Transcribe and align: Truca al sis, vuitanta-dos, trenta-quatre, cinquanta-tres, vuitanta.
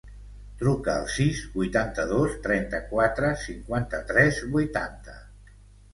Truca 0.61 0.93
al 1.01 1.05
sis, 1.15 1.41
vuitanta-dos, 1.57 2.33
trenta-quatre, 2.47 3.31
cinquanta-tres, 3.45 4.41
vuitanta. 4.57 5.19